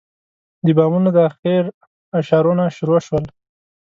د 0.65 0.67
بامونو 0.77 1.09
د 1.15 1.17
اخېړ 1.29 1.65
اشارونه 2.19 2.63
شروع 2.77 2.99
شول. 3.07 3.25